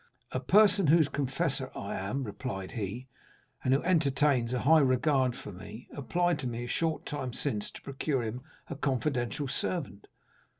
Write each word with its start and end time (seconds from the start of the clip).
"'A 0.31 0.39
person, 0.39 0.87
whose 0.87 1.07
confessor 1.07 1.69
I 1.75 1.93
am,' 1.95 2.23
replied 2.23 2.71
he, 2.71 3.05
'and 3.63 3.71
who 3.71 3.83
entertains 3.83 4.51
a 4.51 4.61
high 4.61 4.79
regard 4.79 5.35
for 5.35 5.51
me, 5.51 5.87
applied 5.95 6.39
to 6.39 6.47
me 6.47 6.63
a 6.63 6.67
short 6.67 7.05
time 7.05 7.33
since 7.33 7.69
to 7.69 7.83
procure 7.83 8.23
him 8.23 8.41
a 8.67 8.75
confidential 8.75 9.47
servant. 9.47 10.07